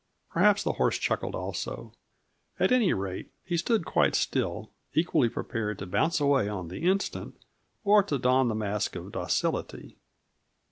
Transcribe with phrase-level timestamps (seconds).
[0.31, 1.93] Perhaps the horse chuckled also;
[2.59, 7.37] at any rate, he stood quite still, equally prepared to bounce away on the instant
[7.83, 9.97] or to don the mask of docility.